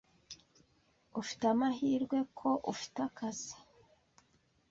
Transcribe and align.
Ufite 1.21 1.43
amahirwe 1.53 2.17
ko 2.37 2.49
ufite 2.73 2.97
akazi. 3.07 3.53